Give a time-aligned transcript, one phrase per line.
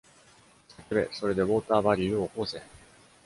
[0.89, 2.59] 叫べ、それで、ウォーターバリーを起こせ。